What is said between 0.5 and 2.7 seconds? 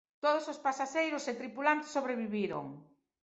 os pasaxeiros e tripulantes sobreviviron.